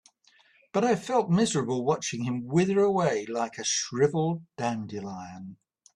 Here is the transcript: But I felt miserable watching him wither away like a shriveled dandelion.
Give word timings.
But 0.73 0.83
I 0.83 0.95
felt 0.95 1.29
miserable 1.29 1.85
watching 1.85 2.23
him 2.23 2.47
wither 2.47 2.79
away 2.79 3.27
like 3.27 3.59
a 3.59 3.63
shriveled 3.63 4.41
dandelion. 4.57 5.57